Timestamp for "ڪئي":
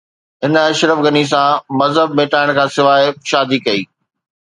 3.65-3.81